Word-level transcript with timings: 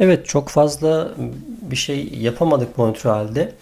Evet 0.00 0.26
çok 0.26 0.48
fazla 0.48 1.14
bir 1.62 1.76
şey 1.76 2.08
yapamadık 2.08 2.78
Montreal'de. 2.78 3.52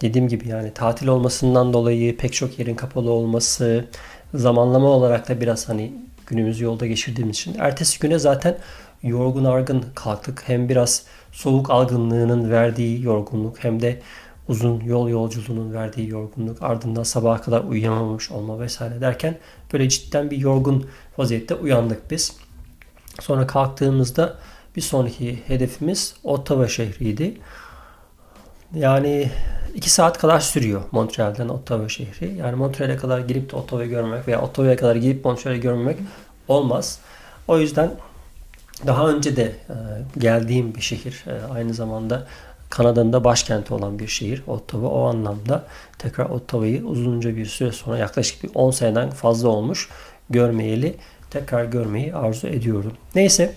Dediğim 0.00 0.28
gibi 0.28 0.48
yani 0.48 0.74
tatil 0.74 1.06
olmasından 1.06 1.72
dolayı 1.72 2.16
pek 2.16 2.32
çok 2.32 2.58
yerin 2.58 2.74
kapalı 2.74 3.10
olması, 3.10 3.84
zamanlama 4.34 4.88
olarak 4.88 5.28
da 5.28 5.40
biraz 5.40 5.68
hani 5.68 5.92
günümüzü 6.26 6.64
yolda 6.64 6.86
geçirdiğimiz 6.86 7.36
için. 7.36 7.56
Ertesi 7.58 7.98
güne 7.98 8.18
zaten 8.18 8.58
yorgun 9.02 9.44
argın 9.44 9.84
kalktık. 9.94 10.42
Hem 10.46 10.68
biraz 10.68 11.04
soğuk 11.32 11.70
algınlığının 11.70 12.50
verdiği 12.50 13.02
yorgunluk 13.02 13.64
hem 13.64 13.82
de 13.82 14.00
uzun 14.48 14.80
yol 14.80 15.08
yolculuğunun 15.08 15.74
verdiği 15.74 16.08
yorgunluk 16.08 16.62
ardından 16.62 17.02
sabaha 17.02 17.40
kadar 17.40 17.64
uyuyamamış 17.64 18.30
olma 18.30 18.60
vesaire 18.60 19.00
derken 19.00 19.38
böyle 19.72 19.88
cidden 19.88 20.30
bir 20.30 20.38
yorgun 20.38 20.86
vaziyette 21.18 21.54
uyandık 21.54 22.10
biz. 22.10 22.36
Sonra 23.20 23.46
kalktığımızda 23.46 24.36
bir 24.76 24.80
sonraki 24.80 25.42
hedefimiz 25.46 26.14
Ottawa 26.24 26.68
şehriydi. 26.68 27.34
Yani 28.74 29.30
2 29.74 29.90
saat 29.90 30.18
kadar 30.18 30.40
sürüyor 30.40 30.82
Montreal'den 30.92 31.48
Ottawa 31.48 31.88
şehri. 31.88 32.34
Yani 32.34 32.56
Montreal'e 32.56 32.96
kadar 32.96 33.20
girip 33.20 33.52
de 33.52 33.56
Ottawa'yı 33.56 33.90
görmek 33.90 34.28
veya 34.28 34.42
Ottawa'ya 34.42 34.76
kadar 34.76 34.96
girip 34.96 35.24
Montreal'i 35.24 35.60
görmemek 35.60 35.98
olmaz. 36.48 36.98
O 37.48 37.58
yüzden 37.58 37.90
daha 38.86 39.08
önce 39.08 39.36
de 39.36 39.42
e, 39.42 39.74
geldiğim 40.18 40.74
bir 40.74 40.80
şehir. 40.80 41.24
E, 41.26 41.52
aynı 41.52 41.74
zamanda 41.74 42.26
Kanada'nın 42.70 43.12
da 43.12 43.24
başkenti 43.24 43.74
olan 43.74 43.98
bir 43.98 44.08
şehir 44.08 44.42
Ottawa. 44.46 44.86
O 44.86 45.04
anlamda 45.04 45.64
tekrar 45.98 46.24
Ottawa'yı 46.24 46.84
uzunca 46.84 47.36
bir 47.36 47.46
süre 47.46 47.72
sonra 47.72 47.98
yaklaşık 47.98 48.44
bir 48.44 48.50
10 48.54 48.70
seneden 48.70 49.10
fazla 49.10 49.48
olmuş 49.48 49.88
görmeyeli 50.30 50.96
tekrar 51.32 51.64
görmeyi 51.64 52.14
arzu 52.14 52.46
ediyorum. 52.46 52.92
Neyse 53.14 53.54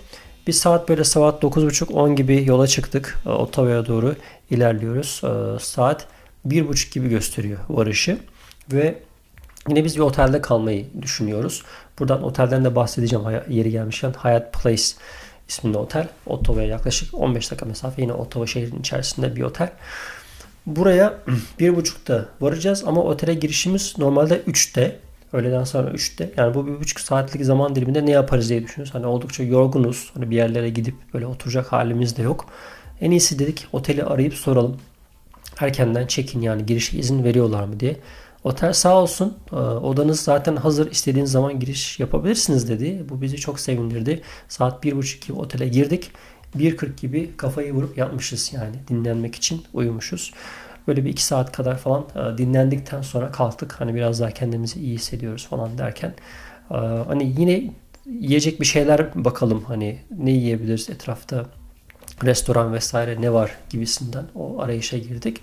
bir 0.48 0.54
saat 0.54 0.90
böyle 0.90 1.04
saat 1.04 1.44
9.30-10 1.44 2.16
gibi 2.16 2.46
yola 2.46 2.68
çıktık. 2.68 3.20
E, 3.26 3.30
Ottawa'ya 3.30 3.86
doğru 3.86 4.16
ilerliyoruz. 4.50 5.22
E, 5.24 5.60
saat 5.60 6.08
1.30 6.48 6.94
gibi 6.94 7.10
gösteriyor 7.10 7.60
varışı. 7.70 8.18
Ve 8.72 9.00
yine 9.70 9.84
biz 9.84 9.96
bir 9.96 10.02
otelde 10.02 10.42
kalmayı 10.42 10.86
düşünüyoruz. 11.02 11.64
Buradan 12.00 12.24
otelden 12.24 12.66
de 12.66 12.76
bahsedeceğim 12.76 13.26
yeri 13.50 13.72
gelmişken. 13.72 14.14
Hayat 14.18 14.54
Place 14.54 14.84
isminde 15.50 15.78
otel. 15.78 16.08
Ottawa'ya 16.26 16.68
yaklaşık 16.68 17.14
15 17.14 17.52
dakika 17.52 17.66
mesafe. 17.66 18.02
Yine 18.02 18.14
Ottawa 18.14 18.48
şehrinin 18.48 18.80
içerisinde 18.80 19.36
bir 19.36 19.42
otel. 19.42 19.70
Buraya 20.66 21.14
1.30'da 21.60 22.26
varacağız 22.42 22.84
ama 22.88 23.04
otele 23.04 23.34
girişimiz 23.34 23.96
normalde 23.98 24.42
3'te. 24.42 25.00
Öğleden 25.36 25.64
sonra 25.64 25.90
3'te. 25.90 26.32
Yani 26.38 26.56
bu 26.56 26.68
bir 26.68 26.80
buçuk 26.80 27.00
saatlik 27.00 27.46
zaman 27.46 27.76
diliminde 27.76 28.06
ne 28.06 28.12
yaparız 28.12 28.50
diye 28.50 28.64
düşünüyoruz. 28.64 28.94
Hani 28.94 29.06
oldukça 29.06 29.44
yorgunuz. 29.44 30.12
Hani 30.14 30.30
bir 30.30 30.36
yerlere 30.36 30.70
gidip 30.70 30.96
böyle 31.14 31.26
oturacak 31.26 31.72
halimiz 31.72 32.18
de 32.18 32.22
yok. 32.22 32.46
En 33.02 33.12
iyisi 33.12 33.40
dedik 33.40 33.68
oteli 33.72 34.04
arayıp 34.04 34.34
soralım. 34.34 34.78
Erkenden 35.60 36.08
çekin 36.08 36.42
yani 36.42 36.66
girişe 36.66 36.98
izin 36.98 37.24
veriyorlar 37.24 37.64
mı 37.64 37.80
diye. 37.80 37.98
Otel 38.44 38.74
sağ 38.74 39.02
olsun 39.02 39.38
e, 39.52 39.56
odanız 39.56 40.20
zaten 40.20 40.56
hazır 40.56 40.92
istediğiniz 40.92 41.32
zaman 41.32 41.60
giriş 41.60 42.00
yapabilirsiniz 42.00 42.70
dedi. 42.70 43.06
Bu 43.10 43.22
bizi 43.22 43.38
çok 43.38 43.60
sevindirdi. 43.60 44.22
Saat 44.48 44.86
1.30 44.86 45.28
gibi 45.28 45.38
otele 45.40 45.68
girdik. 45.68 46.12
1.40 46.58 46.96
gibi 47.02 47.38
kafayı 47.38 47.74
vurup 47.74 47.98
yatmışız 47.98 48.54
yani 48.54 48.76
dinlenmek 48.88 49.36
için 49.36 49.64
uyumuşuz. 49.74 50.34
Böyle 50.88 51.06
bir 51.06 51.10
iki 51.10 51.26
saat 51.26 51.52
kadar 51.52 51.78
falan 51.78 52.06
e, 52.16 52.38
dinlendikten 52.38 53.02
sonra 53.02 53.32
kalktık. 53.32 53.82
Hani 53.82 53.96
biraz 53.96 54.20
daha 54.20 54.32
kendimizi 54.32 54.80
iyi 54.80 54.96
hissediyoruz 54.96 55.48
falan 55.48 55.78
derken. 55.78 56.14
E, 56.72 56.76
hani 57.08 57.34
yine 57.38 57.74
yiyecek 58.06 58.62
bir 58.62 58.66
şeyler 58.66 59.26
bakalım. 59.26 59.64
Hani 59.64 60.00
ne 60.18 60.32
yiyebiliriz 60.32 60.90
etrafta 60.90 61.46
restoran 62.24 62.74
vesaire 62.74 63.22
ne 63.22 63.34
var 63.34 63.52
gibisinden 63.70 64.26
o 64.36 64.62
arayışa 64.62 64.98
girdik. 64.98 65.42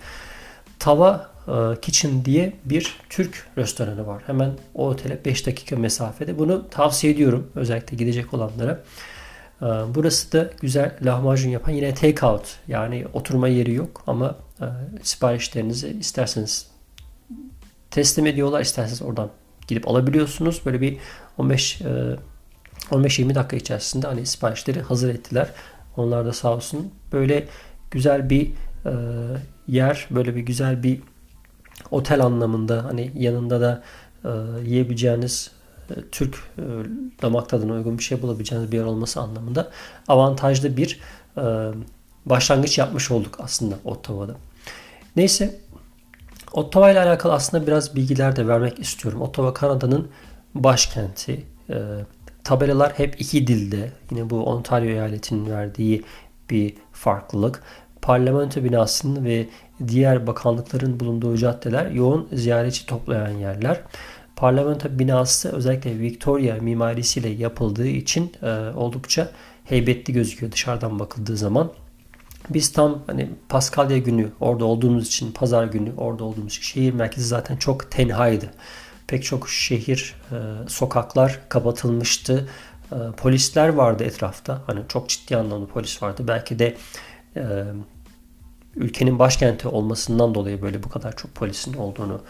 Tava 0.78 1.30
e, 1.48 1.80
Kitchen 1.80 2.24
diye 2.24 2.52
bir 2.64 2.96
Türk 3.10 3.46
restoranı 3.58 4.06
var. 4.06 4.22
Hemen 4.26 4.52
o 4.74 4.88
otele 4.88 5.24
5 5.24 5.46
dakika 5.46 5.76
mesafede. 5.76 6.38
Bunu 6.38 6.70
tavsiye 6.70 7.12
ediyorum 7.12 7.50
özellikle 7.54 7.96
gidecek 7.96 8.34
olanlara. 8.34 8.80
Burası 9.94 10.32
da 10.32 10.50
güzel 10.60 10.96
lahmacun 11.02 11.50
yapan 11.50 11.72
yine 11.72 11.94
take 11.94 12.26
out 12.26 12.56
yani 12.68 13.04
oturma 13.12 13.48
yeri 13.48 13.74
yok 13.74 14.02
ama 14.06 14.36
siparişlerinizi 15.02 15.88
isterseniz 15.88 16.66
teslim 17.90 18.26
ediyorlar. 18.26 18.60
isterseniz 18.60 19.02
oradan 19.02 19.30
gidip 19.68 19.88
alabiliyorsunuz. 19.88 20.62
Böyle 20.66 20.80
bir 20.80 20.98
15 21.38 21.82
15-20 22.90 23.32
e, 23.32 23.34
dakika 23.34 23.56
içerisinde 23.56 24.06
hani 24.06 24.26
siparişleri 24.26 24.80
hazır 24.80 25.14
ettiler. 25.14 25.48
Onlar 25.96 26.26
da 26.26 26.32
sağ 26.32 26.54
olsun. 26.54 26.92
Böyle 27.12 27.48
güzel 27.90 28.30
bir 28.30 28.50
e, 28.86 28.92
yer, 29.68 30.06
böyle 30.10 30.36
bir 30.36 30.40
güzel 30.40 30.82
bir 30.82 31.00
otel 31.90 32.24
anlamında 32.24 32.84
hani 32.84 33.12
yanında 33.14 33.60
da 33.60 33.82
e, 34.24 34.28
yiyebileceğiniz 34.68 35.50
Türk 36.12 36.36
damak 37.22 37.48
tadına 37.48 37.72
uygun 37.72 37.98
bir 37.98 38.02
şey 38.02 38.22
bulabileceğiniz 38.22 38.72
bir 38.72 38.76
yer 38.76 38.84
olması 38.84 39.20
anlamında 39.20 39.70
avantajlı 40.08 40.76
bir 40.76 41.00
başlangıç 42.26 42.78
yapmış 42.78 43.10
olduk 43.10 43.40
aslında 43.40 43.74
Ottawa'da. 43.84 44.36
Neyse 45.16 45.60
Ottawa 46.52 46.90
ile 46.90 47.00
alakalı 47.00 47.32
aslında 47.32 47.66
biraz 47.66 47.96
bilgiler 47.96 48.36
de 48.36 48.48
vermek 48.48 48.78
istiyorum. 48.78 49.20
Ottawa 49.20 49.54
Kanada'nın 49.54 50.08
başkenti. 50.54 51.44
E, 51.70 51.76
tabelalar 52.44 52.92
hep 52.92 53.20
iki 53.20 53.46
dilde. 53.46 53.92
Yine 54.10 54.30
bu 54.30 54.44
Ontario 54.44 54.88
eyaletinin 54.88 55.50
verdiği 55.50 56.04
bir 56.50 56.74
farklılık. 56.92 57.62
Parlamento 58.02 58.64
binasının 58.64 59.24
ve 59.24 59.46
diğer 59.88 60.26
bakanlıkların 60.26 61.00
bulunduğu 61.00 61.36
caddeler 61.36 61.90
yoğun 61.90 62.28
ziyaretçi 62.32 62.86
toplayan 62.86 63.30
yerler. 63.38 63.80
Parlamento 64.36 64.98
binası 64.98 65.52
özellikle 65.52 65.98
Victoria 65.98 66.56
mimarisiyle 66.60 67.28
yapıldığı 67.28 67.88
için 67.88 68.32
e, 68.42 68.50
oldukça 68.76 69.28
heybetli 69.64 70.12
gözüküyor 70.12 70.52
dışarıdan 70.52 70.98
bakıldığı 70.98 71.36
zaman. 71.36 71.72
Biz 72.50 72.72
tam 72.72 73.02
hani 73.06 73.30
Paskalya 73.48 73.98
günü 73.98 74.28
orada 74.40 74.64
olduğumuz 74.64 75.06
için 75.06 75.32
pazar 75.32 75.64
günü 75.64 75.92
orada 75.96 76.24
olduğumuz 76.24 76.52
için 76.52 76.62
şehir 76.62 76.94
merkezi 76.94 77.26
zaten 77.26 77.56
çok 77.56 77.90
tenhaydı. 77.90 78.50
Pek 79.06 79.24
çok 79.24 79.48
şehir 79.48 80.14
e, 80.32 80.36
sokaklar 80.68 81.40
kapatılmıştı. 81.48 82.48
E, 82.92 82.96
polisler 83.16 83.68
vardı 83.68 84.04
etrafta. 84.04 84.62
Hani 84.66 84.80
çok 84.88 85.08
ciddi 85.08 85.36
anlamda 85.36 85.66
polis 85.66 86.02
vardı. 86.02 86.24
Belki 86.28 86.58
de 86.58 86.76
e, 87.36 87.64
ülkenin 88.76 89.18
başkenti 89.18 89.68
olmasından 89.68 90.34
dolayı 90.34 90.62
böyle 90.62 90.82
bu 90.82 90.88
kadar 90.88 91.16
çok 91.16 91.34
polisin 91.34 91.74
olduğunu 91.74 92.20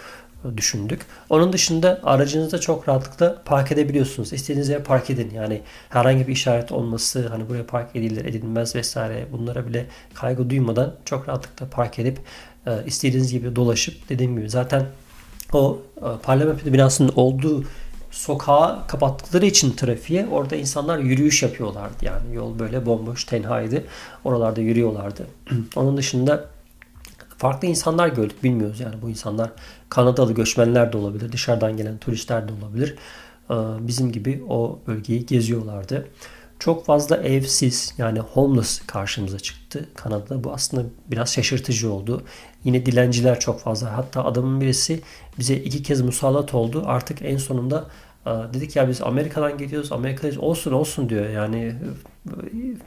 düşündük. 0.57 1.07
Onun 1.31 1.53
dışında 1.53 2.01
aracınızda 2.03 2.61
çok 2.61 2.89
rahatlıkla 2.89 3.43
park 3.45 3.73
edebiliyorsunuz. 3.73 4.33
İstediğiniz 4.33 4.69
yere 4.69 4.83
park 4.83 5.11
edin. 5.11 5.31
Yani 5.35 5.61
herhangi 5.89 6.27
bir 6.29 6.33
işaret 6.33 6.73
olması, 6.73 7.29
hani 7.29 7.49
buraya 7.49 7.67
park 7.67 7.97
edilir, 7.97 8.25
edilmez 8.25 8.75
vesaire 8.75 9.27
bunlara 9.33 9.67
bile 9.67 9.87
kaygı 10.15 10.51
duymadan 10.51 10.95
çok 11.05 11.29
rahatlıkla 11.29 11.67
park 11.71 11.99
edip 11.99 12.19
e, 12.67 12.71
istediğiniz 12.87 13.33
gibi 13.33 13.57
dolaşıp 13.57 14.09
dediğim 14.09 14.37
gibi 14.37 14.51
zaten 14.51 14.87
o 15.53 15.79
e, 15.97 16.07
parlamento 16.23 16.73
binasının 16.73 17.13
olduğu 17.17 17.65
sokağı 18.11 18.87
kapattıkları 18.87 19.47
için 19.47 19.73
trafiğe 19.73 20.27
orada 20.27 20.57
insanlar 20.57 20.99
yürüyüş 20.99 21.43
yapıyorlardı. 21.43 22.05
Yani 22.05 22.35
yol 22.35 22.59
böyle 22.59 22.87
bomboş, 22.87 23.25
tenhaydı. 23.25 23.85
Oralarda 24.25 24.61
yürüyorlardı. 24.61 25.27
Onun 25.77 25.97
dışında 25.97 26.45
farklı 27.43 27.69
insanlar 27.69 28.09
gördük 28.09 28.45
bilmiyoruz 28.45 28.81
yani 28.81 28.95
bu 29.03 29.11
insanlar 29.11 29.51
Kanadalı 29.89 30.33
göçmenler 30.33 30.93
de 30.93 30.97
olabilir 30.97 31.33
dışarıdan 31.33 31.77
gelen 31.77 31.99
turistler 31.99 32.49
de 32.49 32.53
olabilir 32.53 32.97
ee, 33.51 33.55
bizim 33.81 34.13
gibi 34.13 34.43
o 34.49 34.79
bölgeyi 34.87 35.27
geziyorlardı. 35.27 36.09
Çok 36.59 36.87
fazla 36.87 37.17
evsiz 37.17 37.95
yani 37.99 38.19
homeless 38.19 38.87
karşımıza 38.87 39.39
çıktı 39.39 39.89
Kanada'da. 39.95 40.45
Bu 40.45 40.53
aslında 40.53 40.89
biraz 41.11 41.33
şaşırtıcı 41.33 41.93
oldu. 41.93 42.23
Yine 42.65 42.87
dilenciler 42.87 43.41
çok 43.41 43.61
fazla. 43.61 43.97
Hatta 43.97 44.25
adamın 44.25 44.61
birisi 44.61 45.01
bize 45.39 45.57
iki 45.57 45.83
kez 45.83 46.01
musallat 46.01 46.55
oldu. 46.55 46.83
Artık 46.87 47.23
en 47.23 47.37
sonunda 47.37 47.85
e, 48.27 48.31
dedik 48.31 48.77
ya 48.77 48.89
biz 48.89 49.03
Amerika'dan 49.03 49.59
geliyoruz. 49.59 49.93
Amerika'dayız 49.93 50.39
olsun 50.39 50.73
olsun 50.73 51.09
diyor. 51.09 51.29
Yani 51.29 51.59
e, 51.59 52.35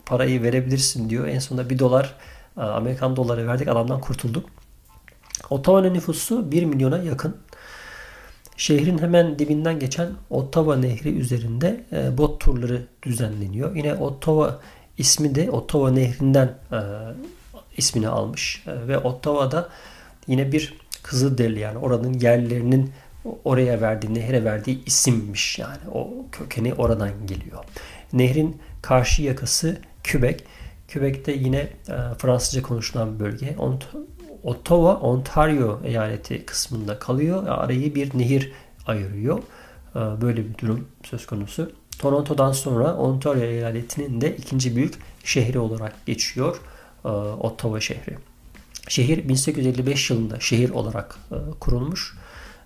parayı 0.06 0.44
verebilirsin 0.44 1.10
diyor. 1.10 1.28
En 1.28 1.40
sonunda 1.40 1.70
bir 1.70 1.80
dolar 1.80 2.16
Amerikan 2.58 3.16
doları 3.16 3.48
verdik 3.48 3.68
adamdan 3.68 4.02
kurtulduk. 4.02 4.50
Ottawa'nın 5.50 5.94
nüfusu 5.94 6.52
1 6.52 6.64
milyona 6.64 6.98
yakın. 6.98 7.38
Şehrin 8.58 8.98
hemen 8.98 9.40
dibinden 9.40 9.80
geçen 9.80 10.10
Ottawa 10.30 10.76
Nehri 10.76 11.10
üzerinde 11.10 11.84
e, 11.92 12.18
bot 12.18 12.42
turları 12.42 12.88
düzenleniyor. 13.04 13.76
Yine 13.76 13.94
Ottawa 13.94 14.60
ismi 14.98 15.36
de 15.36 15.52
Ottawa 15.52 15.92
Nehri'nden 15.92 16.48
e, 16.72 16.80
ismini 17.78 18.08
almış. 18.08 18.64
E, 18.68 18.88
ve 18.88 18.98
Ottawa'da 18.98 19.70
yine 20.28 20.52
bir 20.52 20.74
Kızılderili 21.06 21.60
yani 21.60 21.78
oranın 21.78 22.14
yerlerinin 22.14 22.92
oraya 23.44 23.82
verdiği, 23.82 24.14
nehre 24.14 24.44
verdiği 24.44 24.86
isimmiş 24.86 25.60
yani. 25.60 25.90
O 25.94 26.26
kökeni 26.32 26.74
oradan 26.74 27.12
geliyor. 27.28 27.64
Nehrin 28.14 28.62
karşı 28.82 29.22
yakası 29.22 29.78
Quebec. 30.12 30.44
Quebec'te 30.94 31.32
yine 31.32 31.58
e, 31.58 31.96
Fransızca 32.18 32.62
konuşulan 32.62 33.16
bir 33.16 33.20
bölge. 33.20 33.56
Ottawa, 34.44 34.96
Ontario 34.96 35.80
eyaleti 35.84 36.46
kısmında 36.46 37.00
kalıyor. 37.00 37.48
Arayı 37.48 37.96
bir 37.96 38.20
nehir 38.20 38.52
ayırıyor. 38.88 39.40
E, 39.96 40.00
böyle 40.22 40.50
bir 40.50 40.58
durum 40.58 40.88
söz 41.04 41.26
konusu. 41.26 41.72
Toronto'dan 42.00 42.52
sonra 42.52 42.96
Ontario 42.96 43.44
eyaletinin 43.44 44.22
de 44.22 44.36
ikinci 44.36 44.76
büyük 44.76 44.94
şehri 45.24 45.60
olarak 45.60 46.06
geçiyor 46.06 46.62
e, 47.06 47.08
Ottawa 47.08 47.80
şehri. 47.80 48.18
Şehir 48.88 49.30
1855 49.30 50.10
yılında 50.10 50.40
şehir 50.40 50.70
olarak 50.70 51.18
e, 51.32 51.36
kurulmuş. 51.60 52.18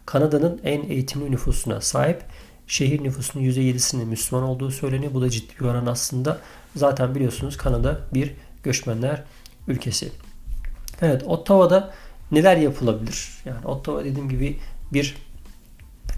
Kanada'nın 0.06 0.62
en 0.64 0.90
eğitimli 0.90 1.32
nüfusuna 1.32 1.82
sahip. 1.82 2.22
Şehir 2.70 3.04
nüfusunun 3.04 3.44
%7'sinin 3.44 4.08
Müslüman 4.08 4.44
olduğu 4.44 4.72
söyleniyor. 4.72 5.14
Bu 5.14 5.22
da 5.22 5.30
ciddi 5.30 5.54
bir 5.60 5.66
oran 5.66 5.86
aslında. 5.86 6.40
Zaten 6.76 7.16
biliyorsunuz 7.16 7.58
Kanada 7.58 8.00
bir 8.14 8.34
göçmenler 8.64 9.24
ülkesi. 9.68 10.12
Evet 11.02 11.24
Ottawa'da 11.24 11.94
neler 12.32 12.58
yapılabilir? 12.58 13.30
Yani 13.46 13.68
Ottawa 13.68 14.06
dediğim 14.06 14.30
gibi 14.30 14.58
bir 14.94 15.16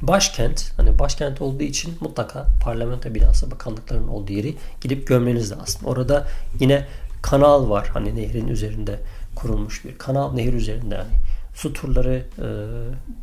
başkent. 0.02 0.72
Hani 0.78 1.00
başkent 1.00 1.42
olduğu 1.42 1.64
için 1.64 1.94
mutlaka 2.00 2.48
parlamento 2.64 3.16
binası 3.16 3.52
bakanlıkların 3.52 4.08
olduğu 4.08 4.34
yeri 4.34 4.56
gidip 4.82 5.08
görmeniz 5.08 5.52
lazım. 5.52 5.82
Orada 5.86 6.28
yine 6.60 6.88
kanal 7.22 7.70
var. 7.70 7.90
Hani 7.94 8.16
nehrin 8.16 8.48
üzerinde 8.48 9.00
kurulmuş 9.36 9.86
bir 9.86 9.98
kanal. 9.98 10.34
Nehir 10.34 10.54
üzerinde 10.54 10.96
yani 10.96 11.12
su 11.54 11.74
turları, 11.74 12.26
e, 12.38 12.48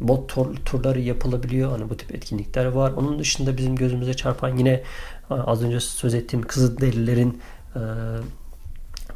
bot 0.09 0.29
tur, 0.29 0.57
turları 0.57 1.01
yapılabiliyor. 1.01 1.71
Hani 1.71 1.91
bu 1.91 1.97
tip 1.97 2.15
etkinlikler 2.15 2.65
var. 2.65 2.93
Onun 2.93 3.19
dışında 3.19 3.57
bizim 3.57 3.77
gözümüze 3.77 4.15
çarpan 4.15 4.57
yine 4.57 4.71
e, 5.31 5.35
az 5.35 5.63
önce 5.63 5.81
söz 5.81 6.15
ettiğim 6.15 6.43
Kızılderililerin 6.43 7.41
e, 7.75 7.81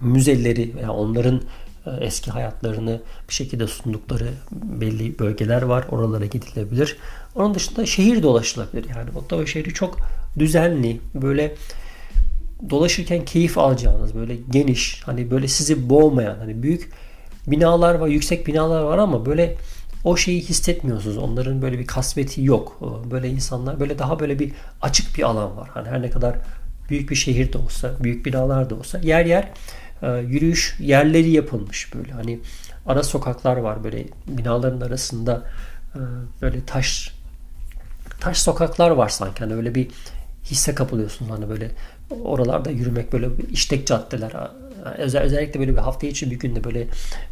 müzeleri 0.00 0.74
veya 0.76 0.92
onların 0.92 1.42
e, 1.86 1.90
eski 1.90 2.30
hayatlarını 2.30 3.00
bir 3.28 3.34
şekilde 3.34 3.66
sundukları 3.66 4.28
belli 4.52 5.18
bölgeler 5.18 5.62
var. 5.62 5.84
Oralara 5.90 6.26
gidilebilir. 6.26 6.96
Onun 7.34 7.54
dışında 7.54 7.86
şehir 7.86 8.22
dolaşılabilir. 8.22 8.86
Yani 8.96 9.10
Ottawa 9.14 9.46
şehri 9.46 9.74
çok 9.74 9.98
düzenli, 10.38 11.00
böyle 11.14 11.54
dolaşırken 12.70 13.24
keyif 13.24 13.58
alacağınız, 13.58 14.14
böyle 14.14 14.36
geniş, 14.50 15.02
hani 15.04 15.30
böyle 15.30 15.48
sizi 15.48 15.90
boğmayan, 15.90 16.38
hani 16.38 16.62
büyük 16.62 16.90
binalar 17.46 17.94
var, 17.94 18.08
yüksek 18.08 18.46
binalar 18.46 18.82
var 18.82 18.98
ama 18.98 19.26
böyle 19.26 19.56
o 20.04 20.16
şeyi 20.16 20.40
hissetmiyorsunuz. 20.40 21.16
Onların 21.16 21.62
böyle 21.62 21.78
bir 21.78 21.86
kasveti 21.86 22.44
yok. 22.44 22.78
Böyle 23.10 23.28
insanlar 23.28 23.80
böyle 23.80 23.98
daha 23.98 24.20
böyle 24.20 24.38
bir 24.38 24.52
açık 24.82 25.18
bir 25.18 25.22
alan 25.22 25.56
var. 25.56 25.68
Hani 25.74 25.88
her 25.88 26.02
ne 26.02 26.10
kadar 26.10 26.36
büyük 26.90 27.10
bir 27.10 27.14
şehir 27.14 27.52
de 27.52 27.58
olsa, 27.58 27.90
büyük 28.00 28.26
binalar 28.26 28.70
da 28.70 28.74
olsa 28.74 28.98
yer 28.98 29.26
yer 29.26 29.48
e, 30.02 30.08
yürüyüş 30.10 30.76
yerleri 30.80 31.30
yapılmış 31.30 31.94
böyle. 31.94 32.12
Hani 32.12 32.40
ara 32.86 33.02
sokaklar 33.02 33.56
var 33.56 33.84
böyle 33.84 34.04
binaların 34.26 34.80
arasında 34.80 35.42
e, 35.94 36.00
böyle 36.42 36.64
taş 36.64 37.12
taş 38.20 38.38
sokaklar 38.38 38.90
var 38.90 39.08
sanki. 39.08 39.40
Hani 39.40 39.54
öyle 39.54 39.74
bir 39.74 39.88
hisse 40.44 40.74
kapılıyorsunuz. 40.74 41.30
Hani 41.30 41.48
böyle 41.48 41.70
oralarda 42.24 42.70
yürümek 42.70 43.12
böyle 43.12 43.28
işlek 43.50 43.86
caddeler 43.86 44.32
özel, 44.98 45.22
özellikle 45.22 45.60
böyle 45.60 45.72
bir 45.72 45.80
hafta 45.80 46.06
içi 46.06 46.30
bir 46.30 46.38
günde 46.38 46.64
böyle 46.64 46.86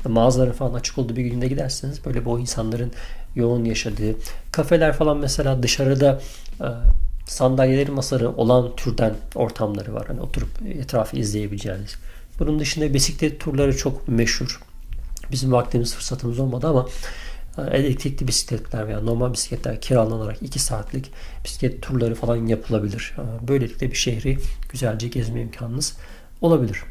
mağazaların 0.09 0.53
falan 0.53 0.75
açık 0.75 0.99
olduğu 0.99 1.17
bir 1.17 1.25
günde 1.25 1.49
giderseniz 1.49 2.05
böyle 2.05 2.25
bu 2.25 2.41
insanların 2.41 2.93
yoğun 3.35 3.65
yaşadığı 3.65 4.15
kafeler 4.53 4.93
falan 4.93 5.17
mesela 5.17 5.63
dışarıda 5.63 6.21
e, 6.61 6.67
sandalyeleri 7.27 7.91
masaları 7.91 8.31
olan 8.31 8.77
türden 8.77 9.15
ortamları 9.35 9.95
var. 9.95 10.07
Hani 10.07 10.21
oturup 10.21 10.49
etrafı 10.67 11.17
izleyebileceğiniz. 11.17 11.97
Bunun 12.39 12.59
dışında 12.59 12.95
bisiklet 12.95 13.41
turları 13.41 13.77
çok 13.77 14.09
meşhur. 14.09 14.61
Bizim 15.33 15.53
vaktimiz 15.53 15.95
fırsatımız 15.95 16.39
olmadı 16.39 16.67
ama 16.67 16.89
e, 17.59 17.77
elektrikli 17.77 18.29
bisikletler 18.29 18.89
veya 18.89 19.01
normal 19.01 19.33
bisikletler 19.33 19.81
kiralanarak 19.81 20.43
2 20.43 20.59
saatlik 20.59 21.11
bisiklet 21.45 21.83
turları 21.83 22.15
falan 22.15 22.37
yapılabilir. 22.37 23.15
E, 23.19 23.49
böylelikle 23.49 23.91
bir 23.91 23.97
şehri 23.97 24.39
güzelce 24.73 25.09
gezme 25.09 25.41
imkanınız 25.41 25.97
olabilir. 26.41 26.85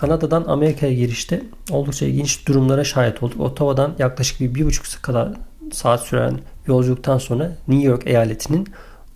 Kanada'dan 0.00 0.44
Amerika'ya 0.44 0.92
girişte 0.92 1.42
oldukça 1.70 2.06
ilginç 2.06 2.46
durumlara 2.46 2.84
şahit 2.84 3.22
olduk. 3.22 3.40
Ottawa'dan 3.40 3.94
yaklaşık 3.98 4.40
bir, 4.40 4.54
bir 4.54 4.66
buçuk 4.66 5.02
kadar 5.02 5.32
saat 5.72 6.00
süren 6.00 6.38
yolculuktan 6.66 7.18
sonra 7.18 7.56
New 7.68 7.88
York 7.88 8.06
eyaletinin 8.06 8.68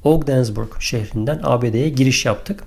Ogdensburg 0.05 0.69
şehrinden 0.81 1.41
ABD'ye 1.43 1.89
giriş 1.89 2.27
yaptık. 2.27 2.65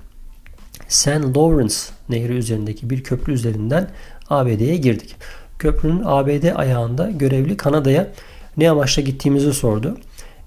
St. 0.88 1.08
Lawrence 1.08 1.74
nehri 2.08 2.32
üzerindeki 2.32 2.90
bir 2.90 3.02
köprü 3.02 3.32
üzerinden 3.32 3.90
ABD'ye 4.30 4.76
girdik. 4.76 5.16
Köprünün 5.58 6.02
ABD 6.04 6.56
ayağında 6.56 7.10
görevli 7.10 7.56
Kanada'ya 7.56 8.08
ne 8.56 8.70
amaçla 8.70 9.02
gittiğimizi 9.02 9.54
sordu. 9.54 9.98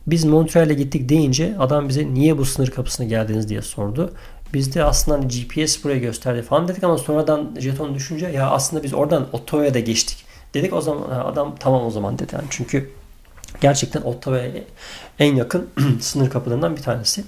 Biz 0.08 0.26
Montreal'e 0.26 0.74
gittik 0.74 1.10
deyince 1.10 1.56
adam 1.60 1.90
bize 1.90 2.14
niye 2.14 2.38
bu 2.38 2.46
sınır 2.46 2.68
kapısına 2.68 3.06
geldiniz 3.08 3.50
diye 3.50 3.62
sordu. 3.62 4.14
Biz 4.54 4.76
de 4.76 4.84
aslında 4.84 5.18
hani 5.18 5.28
GPS 5.28 5.84
buraya 5.84 5.98
gösterdi 5.98 6.42
falan 6.42 6.68
dedik 6.68 6.84
ama 6.84 6.98
sonradan 6.98 7.56
jeton 7.60 7.96
düşünce 7.96 8.28
ya 8.28 8.50
aslında 8.50 8.84
biz 8.84 8.94
oradan 8.94 9.28
Ottawa'ya 9.32 9.74
da 9.74 9.80
geçtik. 9.80 10.26
Dedik 10.54 10.74
o 10.74 10.82
zaman 10.82 11.10
adam 11.10 11.56
tamam 11.60 11.86
o 11.86 11.92
zaman 11.92 12.20
dedi. 12.20 12.36
Yani 12.36 12.46
çünkü 12.50 12.92
gerçekten 13.62 14.02
Ottawa'ya 14.02 14.52
en 15.20 15.36
yakın 15.36 15.70
sınır 16.00 16.30
kapılarından 16.30 16.76
bir 16.76 16.82
tanesi. 16.82 17.24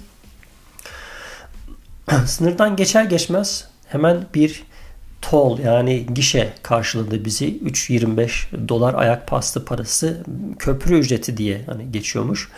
Sınırdan 2.26 2.76
geçer 2.76 3.04
geçmez 3.04 3.68
hemen 3.86 4.26
bir 4.34 4.64
toll 5.22 5.58
yani 5.58 6.06
gişe 6.14 6.52
karşıladı 6.62 7.24
bizi. 7.24 7.58
3.25 7.58 8.68
dolar 8.68 8.94
ayak 8.94 9.26
pastı 9.26 9.64
parası 9.64 10.24
köprü 10.58 10.98
ücreti 10.98 11.36
diye 11.36 11.62
hani 11.66 11.92
geçiyormuş. 11.92 12.48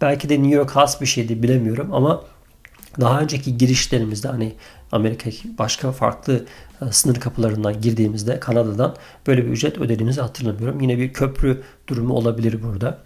Belki 0.00 0.28
de 0.28 0.34
New 0.34 0.54
York 0.54 0.70
has 0.70 1.00
bir 1.00 1.06
şeydi 1.06 1.42
bilemiyorum 1.42 1.94
ama 1.94 2.24
daha 3.00 3.20
önceki 3.20 3.56
girişlerimizde 3.56 4.28
hani 4.28 4.52
Amerika 4.92 5.30
başka 5.58 5.92
farklı 5.92 6.44
e, 6.82 6.92
sınır 6.92 7.20
kapılarından 7.20 7.80
girdiğimizde 7.80 8.40
Kanada'dan 8.40 8.96
böyle 9.26 9.46
bir 9.46 9.50
ücret 9.50 9.78
ödediğimizi 9.78 10.20
hatırlamıyorum. 10.20 10.80
Yine 10.80 10.98
bir 10.98 11.12
köprü 11.12 11.62
durumu 11.88 12.14
olabilir 12.14 12.62
burada. 12.62 12.98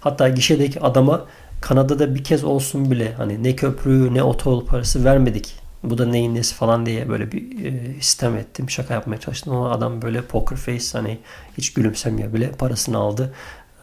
Hatta 0.00 0.28
gişedeki 0.28 0.80
adama 0.80 1.26
Kanada'da 1.60 2.14
bir 2.14 2.24
kez 2.24 2.44
olsun 2.44 2.90
bile 2.90 3.12
hani 3.12 3.42
ne 3.42 3.56
köprü 3.56 4.14
ne 4.14 4.22
otoyol 4.22 4.66
parası 4.66 5.04
vermedik. 5.04 5.54
Bu 5.82 5.98
da 5.98 6.06
neyin 6.06 6.34
nesi 6.34 6.54
falan 6.54 6.86
diye 6.86 7.08
böyle 7.08 7.32
bir 7.32 7.64
e, 7.64 8.00
sistem 8.00 8.36
ettim. 8.36 8.70
Şaka 8.70 8.94
yapmaya 8.94 9.20
çalıştım 9.20 9.56
ama 9.56 9.70
adam 9.70 10.02
böyle 10.02 10.22
poker 10.22 10.56
face 10.56 10.84
hani 10.92 11.18
hiç 11.58 11.72
gülümsemiyor 11.72 12.32
bile 12.32 12.52
parasını 12.52 12.98
aldı. 12.98 13.34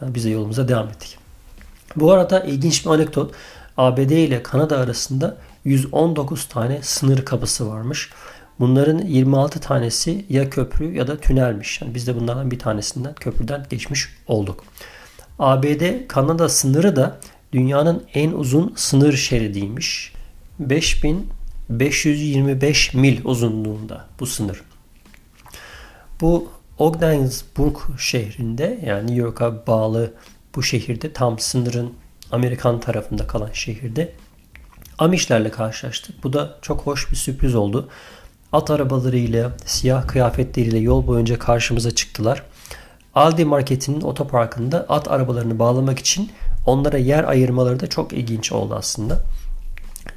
E, 0.02 0.14
bize 0.14 0.30
yolumuza 0.30 0.68
devam 0.68 0.88
ettik. 0.88 1.18
Bu 1.96 2.12
arada 2.12 2.40
ilginç 2.40 2.84
bir 2.86 2.90
anekdot. 2.90 3.34
ABD 3.76 3.98
ile 3.98 4.42
Kanada 4.42 4.78
arasında 4.78 5.36
119 5.64 6.48
tane 6.48 6.82
sınır 6.82 7.24
kapısı 7.24 7.70
varmış. 7.70 8.10
Bunların 8.60 8.98
26 8.98 9.60
tanesi 9.60 10.24
ya 10.28 10.50
köprü 10.50 10.94
ya 10.94 11.06
da 11.06 11.20
tünelmiş. 11.20 11.80
Yani 11.80 11.94
biz 11.94 12.06
de 12.06 12.16
bunlardan 12.16 12.50
bir 12.50 12.58
tanesinden 12.58 13.14
köprüden 13.14 13.66
geçmiş 13.70 14.08
olduk. 14.26 14.64
ABD 15.38 16.06
Kanada 16.08 16.48
sınırı 16.48 16.96
da 16.96 17.20
dünyanın 17.52 18.04
en 18.14 18.32
uzun 18.32 18.72
sınır 18.76 19.12
şeridiymiş. 19.12 20.12
5525 20.58 22.94
mil 22.94 23.24
uzunluğunda 23.24 24.06
bu 24.20 24.26
sınır. 24.26 24.62
Bu 26.20 26.48
Ogdensburg 26.78 27.76
şehrinde 27.98 28.80
yani 28.86 29.06
New 29.06 29.22
York'a 29.22 29.66
bağlı 29.66 30.14
bu 30.54 30.62
şehirde 30.62 31.12
tam 31.12 31.38
sınırın 31.38 31.92
Amerikan 32.30 32.80
tarafında 32.80 33.26
kalan 33.26 33.52
şehirde 33.52 34.12
Amişlerle 34.98 35.50
karşılaştık. 35.50 36.24
Bu 36.24 36.32
da 36.32 36.54
çok 36.62 36.80
hoş 36.80 37.10
bir 37.10 37.16
sürpriz 37.16 37.54
oldu. 37.54 37.88
At 38.52 38.70
arabalarıyla, 38.70 39.52
siyah 39.64 40.08
kıyafetleriyle 40.08 40.78
yol 40.78 41.06
boyunca 41.06 41.38
karşımıza 41.38 41.90
çıktılar. 41.90 42.42
Aldi 43.14 43.44
marketinin 43.44 44.00
otoparkında 44.00 44.86
at 44.88 45.10
arabalarını 45.10 45.58
bağlamak 45.58 45.98
için 45.98 46.30
onlara 46.66 46.98
yer 46.98 47.24
ayırmaları 47.24 47.80
da 47.80 47.86
çok 47.86 48.12
ilginç 48.12 48.52
oldu 48.52 48.74
aslında. 48.74 49.20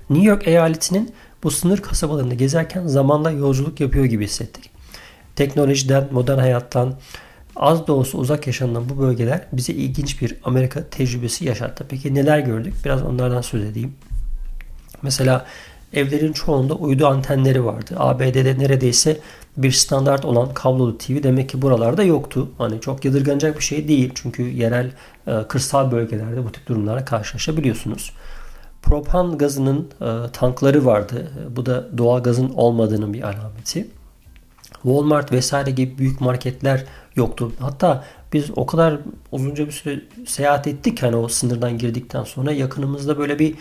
New 0.10 0.28
York 0.28 0.48
eyaletinin 0.48 1.14
bu 1.44 1.52
sınır 1.52 1.78
kasabalarını 1.78 2.34
gezerken 2.34 2.88
zamanla 2.88 3.32
yolculuk 3.32 3.80
yapıyor 3.80 4.06
gibi 4.06 4.26
hissettik. 4.26 4.70
Teknolojiden, 5.36 6.08
modern 6.12 6.40
hayattan 6.40 6.94
az 7.56 7.88
da 7.88 7.94
olsa 7.94 8.18
uzak 8.18 8.48
yaşanılan 8.48 8.90
bu 8.90 9.00
bölgeler 9.00 9.48
bize 9.52 9.74
ilginç 9.74 10.22
bir 10.22 10.36
Amerika 10.44 10.90
tecrübesi 10.90 11.46
yaşattı. 11.46 11.86
Peki 11.90 12.16
neler 12.16 12.40
gördük? 12.40 12.74
Biraz 12.86 13.04
onlardan 13.04 13.42
söz 13.42 13.64
edeyim. 13.64 13.96
Mesela 15.02 15.46
evlerin 15.94 16.34
çoğunda 16.34 16.74
uydu 16.74 17.08
antenleri 17.08 17.66
vardı. 17.66 17.96
ABD'de 17.98 18.60
neredeyse 18.60 19.20
bir 19.58 19.72
standart 19.72 20.26
olan 20.26 20.54
kablolu 20.54 20.98
TV 20.98 21.24
demek 21.24 21.50
ki 21.50 21.62
buralarda 21.62 22.04
yoktu. 22.04 22.50
Hani 22.58 22.82
çok 22.82 23.06
yadırganacak 23.06 23.58
bir 23.58 23.64
şey 23.64 23.88
değil. 23.88 24.12
Çünkü 24.16 24.44
yerel 24.44 24.92
e, 25.28 25.44
kırsal 25.48 25.92
bölgelerde 25.92 26.46
bu 26.46 26.52
tip 26.52 26.68
durumlara 26.68 27.06
karşılaşabiliyorsunuz. 27.06 28.14
Propan 28.82 29.38
gazının 29.38 29.90
e, 30.02 30.32
tankları 30.34 30.86
vardı. 30.86 31.32
Bu 31.56 31.66
da 31.66 31.98
doğal 31.98 32.24
gazın 32.24 32.50
olmadığının 32.50 33.14
bir 33.14 33.22
alameti. 33.22 33.88
Walmart 34.74 35.32
vesaire 35.32 35.72
gibi 35.72 35.98
büyük 35.98 36.22
marketler 36.22 36.86
yoktu. 37.16 37.52
Hatta 37.60 38.04
biz 38.34 38.46
o 38.56 38.66
kadar 38.66 38.98
uzunca 39.32 39.66
bir 39.66 39.72
süre 39.72 40.02
seyahat 40.26 40.68
ettik 40.68 41.04
hani 41.04 41.16
o 41.16 41.28
sınırdan 41.28 41.78
girdikten 41.78 42.24
sonra 42.24 42.52
yakınımızda 42.52 43.18
böyle 43.18 43.40
bir 43.40 43.56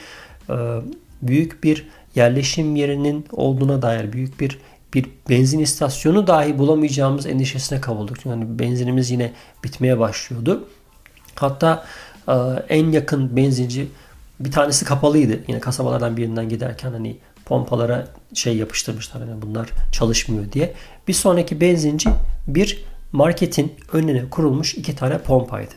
e, 0.51 0.81
büyük 1.23 1.65
bir 1.65 1.89
yerleşim 2.15 2.77
yerinin 2.77 3.27
olduğuna 3.33 3.83
dair 3.83 4.13
büyük 4.13 4.41
bir 4.41 4.59
bir 4.95 5.07
benzin 5.29 5.59
istasyonu 5.59 6.27
dahi 6.27 6.59
bulamayacağımız 6.59 7.27
endişesine 7.27 7.81
kavulduk. 7.81 8.27
Yani 8.27 8.59
benzinimiz 8.59 9.11
yine 9.11 9.33
bitmeye 9.65 9.99
başlıyordu. 9.99 10.69
Hatta 11.35 11.85
e, 12.29 12.33
en 12.69 12.91
yakın 12.91 13.37
benzinci 13.37 13.89
bir 14.41 14.53
tanesi 14.53 14.85
kapalıydı. 14.85 15.41
Yine 15.49 15.61
kasabalardan 15.61 16.17
birinden 16.17 16.49
giderken 16.49 16.93
hani 16.93 17.17
pompalara 17.45 18.09
şey 18.35 18.57
yapıştırmışlar 18.57 19.29
hani 19.29 19.43
bunlar 19.43 19.71
çalışmıyor 19.93 20.53
diye. 20.53 20.75
Bir 21.09 21.13
sonraki 21.13 21.61
benzinci 21.61 22.11
bir 22.47 22.85
marketin 23.13 23.75
önüne 23.93 24.31
kurulmuş 24.31 24.75
iki 24.75 24.97
tane 24.97 25.19
pompaydı. 25.19 25.75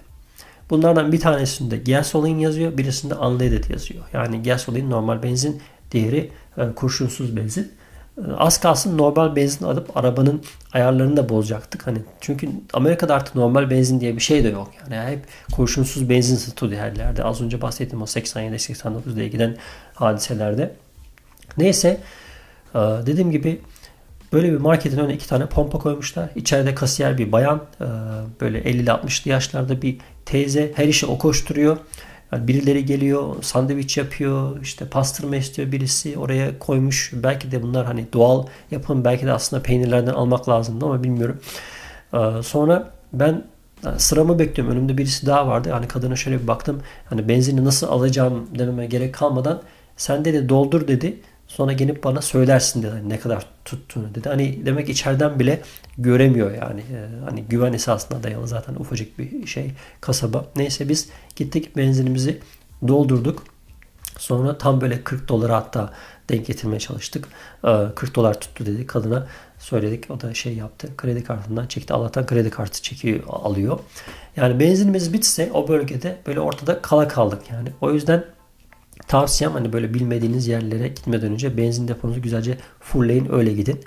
Bunlardan 0.70 1.12
bir 1.12 1.20
tanesinde 1.20 1.78
gasoline 1.78 2.42
yazıyor, 2.42 2.78
birisinde 2.78 3.16
unleaded 3.16 3.70
yazıyor. 3.70 4.04
Yani 4.14 4.44
gasoline 4.44 4.90
normal 4.90 5.24
benzin, 5.24 5.62
diğeri 5.92 6.32
e, 6.58 6.72
kurşunsuz 6.76 7.36
benzin. 7.36 7.72
E, 8.18 8.32
az 8.38 8.60
kalsın 8.60 8.98
normal 8.98 9.36
benzin 9.36 9.66
alıp 9.66 9.98
arabanın 9.98 10.42
ayarlarını 10.74 11.18
da 11.18 11.30
bozacaktık. 11.30 11.88
Hani 11.88 12.00
çünkü 12.22 12.50
Amerika'da 12.74 13.16
artık 13.16 13.36
normal 13.36 13.70
benzin 13.70 14.00
diye 14.00 14.16
bir 14.16 14.22
şey 14.22 14.44
de 14.44 14.48
yok. 14.48 14.72
Yani 14.92 15.12
hep 15.12 15.26
kurşunsuz 15.52 16.10
benzin 16.10 16.36
satılıyor 16.36 16.82
her 16.82 16.96
yerde. 16.96 17.24
Az 17.24 17.42
önce 17.42 17.62
bahsettiğim 17.62 18.02
o 18.02 18.06
87-89'da 18.06 19.28
giden 19.28 19.58
hadiselerde. 19.94 20.76
Neyse 21.58 21.98
e, 22.76 22.80
dediğim 22.80 23.32
gibi 23.32 23.62
böyle 24.34 24.52
bir 24.52 24.58
marketin 24.58 24.98
önüne 24.98 25.14
iki 25.14 25.28
tane 25.28 25.46
pompa 25.46 25.80
koymuşlar. 25.80 26.30
İçeride 26.36 26.76
kasiyer 26.76 27.18
bir 27.18 27.32
bayan 27.32 27.62
böyle 28.42 28.62
50-60'lı 28.62 29.32
yaşlarda 29.32 29.82
bir 29.82 29.98
teyze 30.26 30.72
her 30.76 30.88
işi 30.88 31.06
o 31.06 31.18
koşturuyor. 31.18 31.78
Yani 32.32 32.48
birileri 32.48 32.86
geliyor, 32.86 33.44
sandviç 33.44 33.98
yapıyor, 33.98 34.62
işte 34.62 34.86
pastırma 34.86 35.36
istiyor 35.36 35.72
birisi 35.72 36.18
oraya 36.18 36.60
koymuş. 36.60 37.12
Belki 37.14 37.52
de 37.52 37.64
bunlar 37.64 37.86
hani 37.86 38.14
doğal 38.14 38.46
yapım, 38.72 39.06
belki 39.06 39.26
de 39.26 39.32
aslında 39.32 39.64
peynirlerden 39.64 40.14
almak 40.14 40.50
lazımdı 40.50 40.86
ama 40.86 41.04
bilmiyorum. 41.04 41.40
Ee, 42.14 42.18
sonra 42.44 42.92
ben 43.14 43.44
sıramı 43.98 44.40
bekliyorum. 44.40 44.76
Önümde 44.76 44.98
birisi 44.98 45.26
daha 45.26 45.48
vardı. 45.48 45.70
Yani 45.70 45.88
kadına 45.88 46.16
şöyle 46.16 46.42
bir 46.42 46.48
baktım. 46.48 46.82
Hani 47.06 47.28
benzini 47.28 47.66
nasıl 47.66 47.88
alacağım 47.88 48.48
dememe 48.60 48.86
gerek 48.86 49.14
kalmadan 49.14 49.62
sen 49.98 50.26
dedi 50.26 50.50
doldur 50.50 50.88
dedi. 50.88 51.20
Sonra 51.50 51.74
gelip 51.74 52.04
bana 52.04 52.22
söylersin 52.22 52.84
dedi 52.84 52.92
hani 52.92 53.10
ne 53.10 53.20
kadar 53.20 53.46
tuttuğunu 53.66 54.16
dedi. 54.16 54.30
Hani 54.30 54.66
demek 54.66 54.90
içeriden 54.90 55.40
bile 55.40 55.62
göremiyor 55.98 56.52
yani. 56.52 56.82
Ee, 56.82 57.26
hani 57.26 57.44
güven 57.44 57.74
esasına 57.74 58.24
dayalı 58.24 58.48
zaten 58.48 58.76
ufacık 58.76 59.20
bir 59.20 59.48
şey 59.48 59.72
kasaba. 60.02 60.46
Neyse 60.56 60.90
biz 60.90 61.10
gittik 61.36 61.78
benzinimizi 61.78 62.40
doldurduk. 62.88 63.44
Sonra 64.18 64.58
tam 64.58 64.82
böyle 64.82 65.04
40 65.04 65.30
dolara 65.30 65.56
hatta 65.56 65.94
denk 66.30 66.46
getirmeye 66.46 66.80
çalıştık. 66.80 67.28
40 67.62 68.12
ee, 68.12 68.16
dolar 68.16 68.40
tuttu 68.40 68.66
dedi 68.66 68.88
kadına 68.88 69.28
söyledik. 69.60 70.12
O 70.12 70.22
da 70.22 70.34
şey 70.34 70.54
yaptı. 70.54 70.88
Kredi 70.98 71.24
kartından 71.24 71.68
çekti. 71.68 71.94
Allah'tan 71.94 72.26
kredi 72.26 72.50
kartı 72.50 72.82
çekiyor, 72.82 73.24
alıyor. 73.28 73.80
Yani 74.36 74.60
benzinimiz 74.60 75.14
bitse 75.14 75.52
o 75.54 75.68
bölgede 75.68 76.18
böyle 76.28 76.40
ortada 76.40 76.82
kala 76.82 77.08
kaldık 77.08 77.42
yani. 77.52 77.70
O 77.82 77.92
yüzden 77.92 78.26
Tavsiyem 79.10 79.54
hani 79.54 79.74
böyle 79.74 79.94
bilmediğiniz 79.94 80.48
yerlere 80.48 80.88
gitmeden 80.88 81.32
önce 81.32 81.58
benzin 81.58 81.88
deponuzu 81.88 82.22
güzelce 82.22 82.58
fullleyin 82.80 83.34
öyle 83.34 83.54
gidin. 83.54 83.80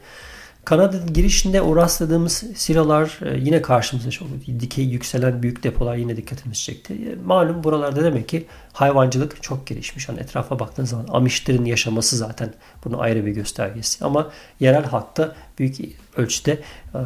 Kanada 0.65 0.97
girişinde 1.15 1.63
o 1.63 1.77
rastladığımız 1.77 2.45
silalar 2.55 3.19
e, 3.25 3.39
yine 3.39 3.63
karşımıza 3.63 4.11
çok 4.11 4.29
dikey 4.61 4.85
yükselen 4.85 5.43
büyük 5.43 5.65
depolar 5.65 5.97
yine 5.97 6.17
dikkatimizi 6.17 6.63
çekti. 6.63 6.95
E, 6.95 7.15
malum 7.25 7.65
buralarda 7.65 8.05
demek 8.05 8.29
ki 8.29 8.47
hayvancılık 8.73 9.43
çok 9.43 9.67
gelişmiş. 9.67 10.09
Hani 10.09 10.21
etrafa 10.21 10.59
baktığınız 10.59 10.91
zaman 10.91 11.07
Amişlerin 11.11 11.65
yaşaması 11.65 12.17
zaten 12.17 12.55
bunun 12.85 12.99
ayrı 12.99 13.27
bir 13.27 13.33
göstergesi. 13.33 14.05
Ama 14.05 14.31
yerel 14.61 14.85
halkta 14.85 15.35
büyük 15.59 15.77
ölçüde 16.17 16.53
e, 16.95 17.01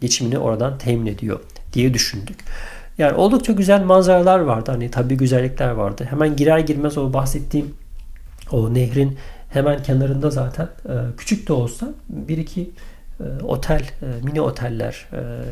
geçimini 0.00 0.38
oradan 0.38 0.78
temin 0.78 1.06
ediyor 1.06 1.40
diye 1.72 1.94
düşündük. 1.94 2.38
Yani 3.00 3.16
oldukça 3.16 3.52
güzel 3.52 3.84
manzaralar 3.84 4.38
vardı. 4.38 4.70
Hani 4.70 4.90
tabi 4.90 5.16
güzellikler 5.16 5.70
vardı. 5.70 6.06
Hemen 6.10 6.36
girer 6.36 6.58
girmez 6.58 6.98
o 6.98 7.12
bahsettiğim 7.12 7.74
o 8.52 8.74
nehrin 8.74 9.18
hemen 9.48 9.82
kenarında 9.82 10.30
zaten 10.30 10.68
e, 10.84 10.94
küçük 11.16 11.48
de 11.48 11.52
olsa 11.52 11.88
bir 12.08 12.38
iki 12.38 12.70
e, 13.20 13.44
otel, 13.44 13.80
e, 13.80 14.24
mini 14.24 14.40
oteller 14.40 15.08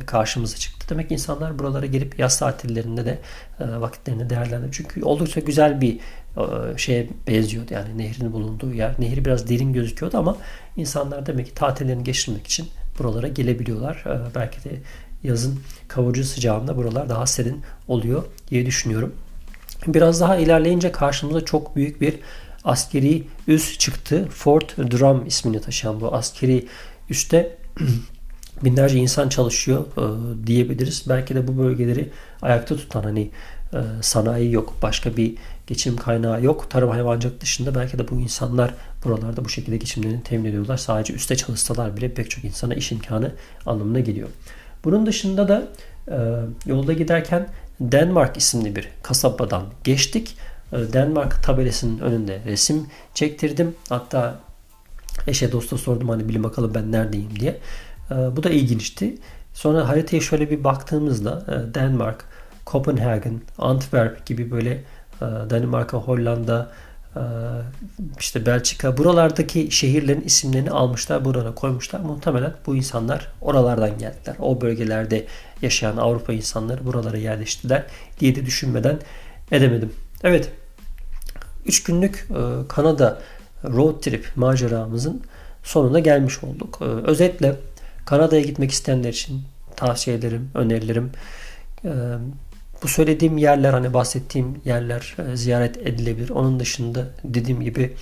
karşımıza 0.07 0.57
çıktı. 0.57 0.87
Demek 0.91 1.09
ki 1.09 1.15
insanlar 1.15 1.59
buralara 1.59 1.87
gelip 1.87 2.19
yaz 2.19 2.39
tatillerinde 2.39 3.05
de 3.05 3.19
vakitlerini 3.61 4.31
değerlendiriyor. 4.31 4.73
Çünkü 4.73 5.03
oldukça 5.03 5.41
güzel 5.41 5.81
bir 5.81 5.99
şeye 6.77 7.09
benziyordu. 7.29 7.75
Yani 7.75 7.99
nehrin 7.99 8.33
bulunduğu 8.33 8.73
yer. 8.73 8.95
Nehir 8.99 9.25
biraz 9.25 9.49
derin 9.49 9.73
gözüküyordu 9.73 10.19
ama 10.19 10.37
insanlar 10.77 11.27
demek 11.27 11.47
ki 11.47 11.55
tatillerini 11.55 12.05
geçirmek 12.05 12.47
için 12.47 12.69
buralara 12.99 13.29
gelebiliyorlar. 13.29 14.05
Belki 14.35 14.65
de 14.65 14.71
yazın 15.29 15.61
kavurucu 15.89 16.25
sıcağında 16.25 16.77
buralar 16.77 17.09
daha 17.09 17.27
serin 17.27 17.63
oluyor 17.89 18.25
diye 18.51 18.67
düşünüyorum. 18.67 19.15
Biraz 19.87 20.21
daha 20.21 20.37
ilerleyince 20.37 20.93
karşımıza 20.93 21.45
çok 21.45 21.77
büyük 21.77 22.01
bir 22.01 22.15
askeri 22.65 23.25
üs 23.49 23.79
çıktı. 23.79 24.29
Fort 24.31 24.79
Drum 24.79 25.27
ismini 25.27 25.61
taşıyan 25.61 26.01
bu 26.01 26.15
askeri 26.15 26.67
üste 27.11 27.57
binlerce 28.65 28.99
insan 28.99 29.29
çalışıyor 29.29 29.85
e, 29.97 30.47
diyebiliriz. 30.47 31.05
Belki 31.09 31.35
de 31.35 31.49
bu 31.49 31.59
bölgeleri 31.59 32.11
ayakta 32.43 32.77
tutan 32.77 33.03
hani 33.03 33.31
e, 33.73 33.79
sanayi 34.01 34.53
yok, 34.53 34.75
başka 34.83 35.17
bir 35.17 35.35
geçim 35.67 35.97
kaynağı 35.97 36.45
yok. 36.45 36.71
Tarım 36.71 36.91
hayvancılık 36.91 37.41
dışında 37.41 37.75
belki 37.75 37.99
de 37.99 38.09
bu 38.09 38.15
insanlar 38.15 38.75
buralarda 39.05 39.45
bu 39.45 39.49
şekilde 39.49 39.77
geçimlerini 39.77 40.23
temin 40.23 40.45
ediyorlar. 40.45 40.77
Sadece 40.77 41.13
üste 41.13 41.37
çalışsalar 41.37 41.97
bile 41.97 42.15
pek 42.15 42.31
çok 42.31 42.45
insana 42.45 42.75
iş 42.75 42.93
imkanı 42.93 43.33
anlamına 43.67 44.01
geliyor. 44.01 44.29
Bunun 44.85 45.07
dışında 45.07 45.49
da 45.49 45.63
e, 46.09 46.17
yolda 46.67 46.93
giderken 46.93 47.49
Denmark 47.81 48.37
isimli 48.37 48.77
bir 48.77 48.89
kasabadan 49.03 49.65
geçtik. 49.85 50.37
E, 50.73 50.77
Denmark 50.93 51.43
tabelasının 51.43 51.99
önünde 51.99 52.41
resim 52.47 52.87
çektirdim. 53.15 53.75
Hatta 53.89 54.41
eşe 55.27 55.53
dosta 55.53 55.79
sordum 55.79 56.09
hani 56.09 56.29
bilin 56.29 56.45
bakalım 56.45 56.75
ben 56.75 56.93
neredeyim 56.93 57.41
diye. 57.41 57.59
E, 58.11 58.15
bu 58.37 58.43
da 58.43 58.51
ilginçti. 58.51 59.15
Sonra 59.55 59.89
haritaya 59.89 60.21
şöyle 60.21 60.51
bir 60.51 60.65
baktığımızda 60.65 61.45
e, 61.49 61.75
Denmark, 61.75 62.25
Copenhagen, 62.67 63.41
Antwerp 63.59 64.27
gibi 64.27 64.51
böyle 64.51 64.71
e, 64.71 64.81
Danimarka, 65.21 65.99
Hollanda, 65.99 66.71
işte 68.21 68.47
Belçika 68.47 68.97
buralardaki 68.97 69.71
şehirlerin 69.71 70.21
isimlerini 70.21 70.71
almışlar 70.71 71.25
buraya 71.25 71.55
koymuşlar. 71.55 72.01
Muhtemelen 72.01 72.55
bu 72.67 72.77
insanlar 72.77 73.33
oralardan 73.41 73.99
geldiler. 73.99 74.37
O 74.39 74.61
bölgelerde 74.61 75.27
yaşayan 75.63 75.97
Avrupa 75.97 76.33
insanları 76.33 76.87
buralara 76.87 77.17
yerleştiler 77.17 77.85
diye 78.21 78.35
de 78.35 78.47
düşünmeden 78.47 78.99
edemedim. 79.51 79.93
Evet 80.23 80.53
3 81.67 81.83
günlük 81.83 82.29
e, 82.31 82.69
Kanada 82.69 83.19
road 83.65 84.01
trip 84.01 84.33
maceramızın 84.37 85.23
sonuna 85.63 85.99
gelmiş 85.99 86.45
olduk. 86.45 86.79
E, 86.81 86.85
özetle 86.85 87.57
Kanada'ya 88.07 88.43
gitmek 88.43 88.71
isteyenler 88.71 89.09
için 89.09 89.43
tavsiyelerim, 89.77 90.51
önerilerim 90.55 91.11
e, 91.85 91.93
bu 92.83 92.89
söylediğim 92.89 93.39
yerler 93.39 93.73
hani 93.73 93.95
bahsettiğim 93.95 94.61
yerler 94.65 95.17
e, 95.19 95.37
ziyaret 95.37 95.77
edilebilir. 95.77 96.31
Onun 96.31 96.61
dışında 96.61 97.07
dediğim 97.25 97.61
gibi 97.61 97.95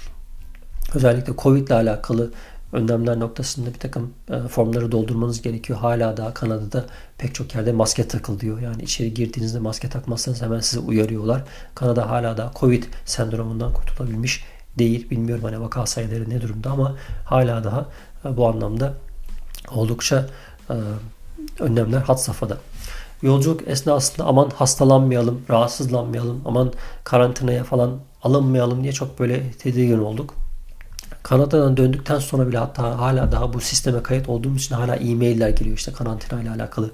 özellikle 0.95 1.33
Covid 1.38 1.68
ile 1.68 1.75
alakalı 1.75 2.30
önlemler 2.73 3.21
noktasında 3.21 3.75
bir 3.75 3.78
takım 3.78 4.14
e, 4.30 4.49
formları 4.49 4.92
doldurmanız 4.92 5.42
gerekiyor. 5.42 5.78
Hala 5.78 6.16
daha 6.16 6.35
Kanada'da 6.35 6.85
pek 7.18 7.35
çok 7.35 7.54
yerde 7.54 7.73
maske 7.73 8.09
takılıyor. 8.09 8.61
Yani 8.61 8.83
içeri 8.83 9.14
girdiğinizde 9.14 9.59
maske 9.59 9.88
takmazsanız 9.88 10.42
hemen 10.42 10.61
sizi 10.61 10.78
uyarıyorlar. 10.78 11.45
Kanada 11.75 12.11
hala 12.11 12.37
da 12.37 12.52
Covid 12.61 12.85
sendromundan 13.04 13.73
kurtulabilmiş 13.73 14.45
değil. 14.78 15.11
Bilmiyorum 15.11 15.45
hani 15.45 15.61
vaka 15.61 15.87
sayıları 15.87 16.30
ne 16.30 16.42
durumda 16.42 16.71
ama 16.71 16.97
hala 17.25 17.64
daha 17.64 17.87
e, 18.25 18.37
bu 18.37 18.49
anlamda 18.49 18.95
oldukça 19.71 20.26
önlemler 21.61 22.00
hat 22.00 22.23
safhada. 22.23 22.59
Yolculuk 23.23 23.68
esnasında 23.68 24.26
aman 24.26 24.50
hastalanmayalım, 24.50 25.40
rahatsızlanmayalım, 25.50 26.42
aman 26.44 26.73
karantinaya 27.04 27.64
falan 27.64 27.99
alınmayalım 28.23 28.82
diye 28.82 28.92
çok 28.92 29.18
böyle 29.18 29.52
tedirgin 29.52 29.99
olduk. 29.99 30.35
Kanada'dan 31.23 31.76
döndükten 31.76 32.18
sonra 32.18 32.49
bile 32.49 32.58
hatta 32.58 32.99
hala 32.99 33.32
daha 33.32 33.52
bu 33.52 33.61
sisteme 33.61 34.02
kayıt 34.02 34.28
olduğumuz 34.28 34.64
için 34.64 34.75
hala 34.75 34.96
e-mailler 34.96 35.49
geliyor 35.49 35.76
işte 35.76 35.92
karantina 35.92 36.42
ile 36.42 36.50
alakalı 36.50 36.90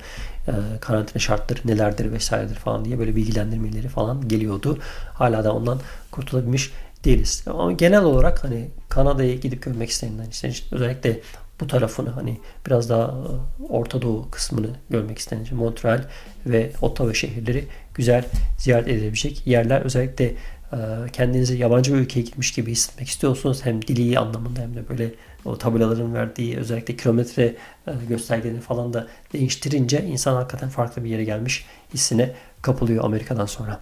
e, 0.48 0.52
karantina 0.80 1.20
şartları 1.20 1.60
nelerdir 1.64 2.12
vesairedir 2.12 2.54
falan 2.54 2.84
diye 2.84 2.98
böyle 2.98 3.16
bilgilendirmeleri 3.16 3.88
falan 3.88 4.28
geliyordu. 4.28 4.78
Hala 5.14 5.44
da 5.44 5.52
ondan 5.52 5.80
kurtulabilmiş 6.10 6.72
değiliz. 7.04 7.44
Ama 7.46 7.72
genel 7.72 8.04
olarak 8.04 8.44
hani 8.44 8.70
Kanada'ya 8.88 9.34
gidip 9.34 9.62
görmek 9.62 9.90
isteyenler 9.90 10.26
işte 10.30 10.52
özellikle 10.70 11.20
bu 11.60 11.66
tarafını 11.66 12.10
hani 12.10 12.40
biraz 12.66 12.90
daha 12.90 13.02
e, 13.02 13.62
Orta 13.68 14.02
Doğu 14.02 14.30
kısmını 14.30 14.70
görmek 14.90 15.18
istenince 15.18 15.54
Montreal 15.54 16.04
ve 16.46 16.72
Ottawa 16.82 17.14
şehirleri 17.14 17.64
güzel 17.94 18.24
ziyaret 18.58 18.88
edilebilecek 18.88 19.46
yerler. 19.46 19.80
Özellikle 19.80 20.24
e, 20.24 20.76
kendinizi 21.12 21.58
yabancı 21.58 21.94
bir 21.94 21.98
ülkeye 21.98 22.20
gitmiş 22.20 22.52
gibi 22.52 22.70
hissetmek 22.70 23.08
istiyorsunuz. 23.08 23.64
Hem 23.64 23.82
dili 23.82 24.18
anlamında 24.18 24.60
hem 24.60 24.74
de 24.74 24.88
böyle 24.88 25.10
o 25.44 25.58
tabelaların 25.58 26.14
verdiği 26.14 26.56
özellikle 26.56 26.96
kilometre 26.96 27.54
e, 27.86 27.92
göstergelerini 28.08 28.60
falan 28.60 28.92
da 28.92 29.06
değiştirince 29.32 30.04
insan 30.04 30.34
hakikaten 30.34 30.68
farklı 30.68 31.04
bir 31.04 31.10
yere 31.10 31.24
gelmiş 31.24 31.66
hissine 31.94 32.32
kapılıyor 32.62 33.04
Amerika'dan 33.04 33.46
sonra. 33.46 33.80